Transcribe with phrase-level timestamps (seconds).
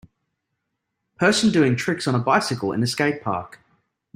[1.19, 3.57] Person doing tricks on a bicycle in a skatepark.